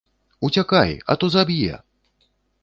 Уцякай, 0.47 0.91
а 1.11 1.15
то 1.23 1.29
заб'е! 1.35 1.79